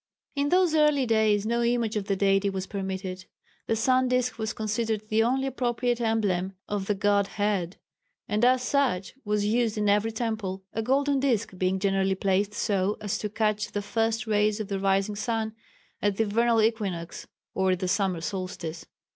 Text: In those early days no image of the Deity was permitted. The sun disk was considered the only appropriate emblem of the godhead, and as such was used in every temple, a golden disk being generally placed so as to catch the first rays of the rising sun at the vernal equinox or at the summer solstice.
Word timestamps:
In 0.35 0.49
those 0.49 0.73
early 0.73 1.05
days 1.05 1.45
no 1.45 1.61
image 1.61 1.95
of 1.95 2.05
the 2.07 2.15
Deity 2.15 2.49
was 2.49 2.65
permitted. 2.65 3.25
The 3.67 3.75
sun 3.75 4.07
disk 4.07 4.39
was 4.39 4.51
considered 4.51 5.09
the 5.09 5.21
only 5.21 5.45
appropriate 5.45 6.01
emblem 6.01 6.53
of 6.67 6.87
the 6.87 6.95
godhead, 6.95 7.77
and 8.27 8.43
as 8.43 8.63
such 8.63 9.13
was 9.23 9.45
used 9.45 9.77
in 9.77 9.87
every 9.87 10.11
temple, 10.11 10.63
a 10.73 10.81
golden 10.81 11.19
disk 11.19 11.55
being 11.55 11.77
generally 11.77 12.15
placed 12.15 12.55
so 12.55 12.97
as 12.99 13.19
to 13.19 13.29
catch 13.29 13.73
the 13.73 13.83
first 13.83 14.25
rays 14.25 14.59
of 14.59 14.69
the 14.69 14.79
rising 14.79 15.15
sun 15.15 15.53
at 16.01 16.17
the 16.17 16.25
vernal 16.25 16.63
equinox 16.63 17.27
or 17.53 17.69
at 17.73 17.79
the 17.79 17.87
summer 17.87 18.21
solstice. 18.21 18.87